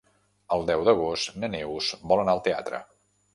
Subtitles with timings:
[0.55, 2.83] El deu d'agost na Neus vol anar al teatre.